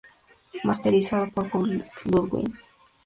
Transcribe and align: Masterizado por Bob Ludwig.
Masterizado 0.63 1.29
por 1.29 1.51
Bob 1.51 1.67
Ludwig. 2.05 2.51